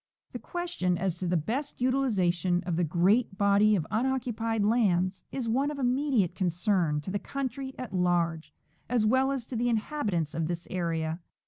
The 0.33 0.39
question 0.39 0.97
as 0.97 1.19
to 1.19 1.27
the 1.27 1.37
best 1.37 1.79
utilization 1.79 2.63
of 2.65 2.75
the 2.75 2.83
great 2.83 3.37
body 3.37 3.75
of 3.75 3.85
unoccupied 3.91 4.63
lands 4.65 5.23
is 5.31 5.47
one 5.47 5.69
of 5.69 5.77
immediate 5.77 6.33
concern 6.33 7.01
to 7.01 7.11
the 7.11 7.19
country 7.19 7.75
at 7.77 7.93
large, 7.93 8.51
as 8.89 9.05
well 9.05 9.31
as 9.31 9.45
to 9.45 9.55
the 9.55 9.69
inhabitants 9.69 10.33
of 10.33 10.47
this 10.47 10.67
area. 10.71 11.19